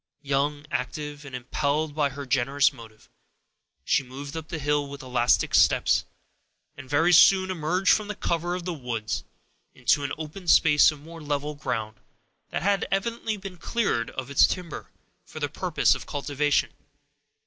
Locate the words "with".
4.89-5.03